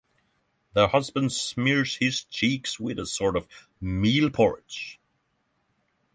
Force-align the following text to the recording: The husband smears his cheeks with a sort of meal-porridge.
The 0.73 0.87
husband 0.87 1.31
smears 1.31 1.97
his 1.97 2.23
cheeks 2.23 2.79
with 2.79 2.97
a 2.97 3.05
sort 3.05 3.37
of 3.37 3.47
meal-porridge. 3.79 4.99